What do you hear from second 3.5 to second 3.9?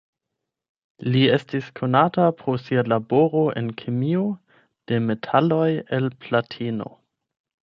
en